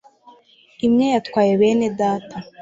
Imwe 0.85 1.05
yatwaye 1.15 1.51
bene 1.59 1.87
data 1.99 2.37